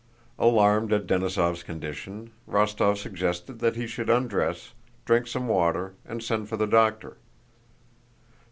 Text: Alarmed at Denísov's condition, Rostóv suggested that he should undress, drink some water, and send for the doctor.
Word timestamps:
Alarmed 0.39 0.91
at 0.93 1.05
Denísov's 1.05 1.61
condition, 1.61 2.31
Rostóv 2.49 2.97
suggested 2.97 3.59
that 3.59 3.75
he 3.75 3.85
should 3.85 4.09
undress, 4.09 4.71
drink 5.05 5.27
some 5.27 5.47
water, 5.47 5.93
and 6.07 6.23
send 6.23 6.49
for 6.49 6.57
the 6.57 6.65
doctor. 6.65 7.17